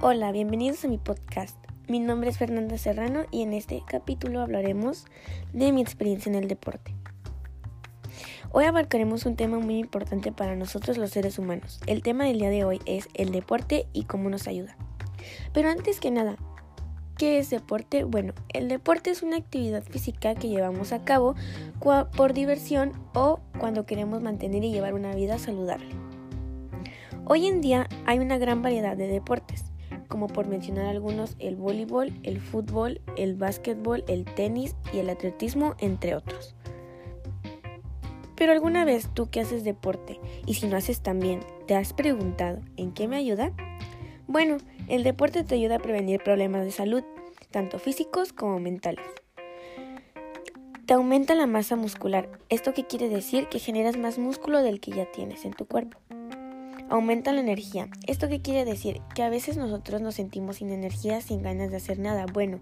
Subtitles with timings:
[0.00, 1.56] Hola, bienvenidos a mi podcast.
[1.88, 5.06] Mi nombre es Fernanda Serrano y en este capítulo hablaremos
[5.52, 6.94] de mi experiencia en el deporte.
[8.50, 11.80] Hoy abarcaremos un tema muy importante para nosotros los seres humanos.
[11.86, 14.76] El tema del día de hoy es el deporte y cómo nos ayuda.
[15.52, 16.36] Pero antes que nada,
[17.16, 18.04] ¿qué es deporte?
[18.04, 21.34] Bueno, el deporte es una actividad física que llevamos a cabo
[22.16, 25.94] por diversión o cuando queremos mantener y llevar una vida saludable.
[27.24, 29.63] Hoy en día hay una gran variedad de deportes
[30.14, 35.74] como por mencionar algunos el voleibol, el fútbol, el básquetbol, el tenis y el atletismo,
[35.80, 36.54] entre otros.
[38.36, 42.60] Pero alguna vez tú que haces deporte y si no haces también, ¿te has preguntado
[42.76, 43.50] en qué me ayuda?
[44.28, 47.02] Bueno, el deporte te ayuda a prevenir problemas de salud,
[47.50, 49.06] tanto físicos como mentales.
[50.86, 52.28] Te aumenta la masa muscular.
[52.50, 53.48] ¿Esto qué quiere decir?
[53.48, 55.98] Que generas más músculo del que ya tienes en tu cuerpo.
[56.90, 57.88] Aumenta la energía.
[58.06, 59.00] ¿Esto qué quiere decir?
[59.14, 62.26] Que a veces nosotros nos sentimos sin energía, sin ganas de hacer nada.
[62.32, 62.60] Bueno,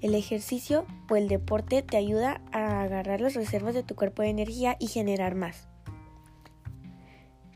[0.00, 4.28] el ejercicio o el deporte te ayuda a agarrar las reservas de tu cuerpo de
[4.28, 5.68] energía y generar más.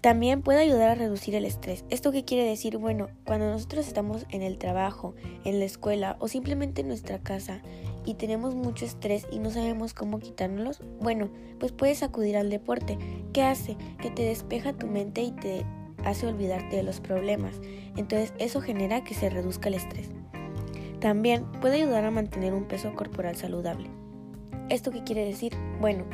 [0.01, 1.85] También puede ayudar a reducir el estrés.
[1.91, 2.79] ¿Esto qué quiere decir?
[2.79, 5.15] Bueno, cuando nosotros estamos en el trabajo,
[5.45, 7.61] en la escuela o simplemente en nuestra casa
[8.07, 12.97] y tenemos mucho estrés y no sabemos cómo quitárnoslos, bueno, pues puedes acudir al deporte.
[13.35, 13.77] ¿Qué hace?
[14.01, 15.67] Que te despeja tu mente y te
[16.05, 17.61] hace olvidarte de los problemas,
[17.97, 20.11] entonces eso genera que se reduzca el estrés.
[21.01, 23.89] También puede ayudar a mantener un peso corporal saludable.
[24.69, 25.55] ¿Esto qué quiere decir?
[25.81, 26.05] Bueno,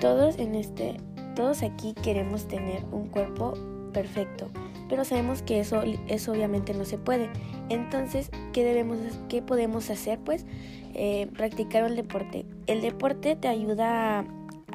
[0.00, 0.96] todos en este
[1.34, 3.54] todos aquí queremos tener un cuerpo
[3.92, 4.48] perfecto,
[4.88, 7.30] pero sabemos que eso, eso obviamente no se puede.
[7.68, 8.98] Entonces, ¿qué, debemos,
[9.28, 10.18] qué podemos hacer?
[10.18, 10.46] Pues
[10.94, 12.44] eh, practicar el deporte.
[12.66, 14.24] El deporte te ayuda a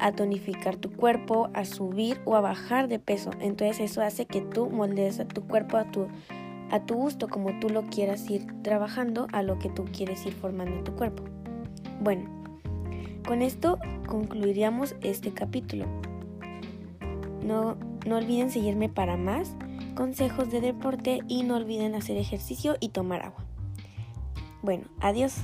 [0.04, 3.32] a tonificar tu cuerpo, a subir o a bajar de peso.
[3.40, 6.08] Entonces eso hace que tú moldees a tu cuerpo a tu,
[6.72, 10.34] a tu gusto, como tú lo quieras ir trabajando, a lo que tú quieres ir
[10.34, 11.24] formando en tu cuerpo.
[12.02, 12.30] Bueno,
[13.26, 15.86] con esto concluiríamos este capítulo.
[17.42, 19.56] No, no olviden seguirme para más
[19.96, 23.46] consejos de deporte y no olviden hacer ejercicio y tomar agua.
[24.62, 25.38] Bueno, adiós.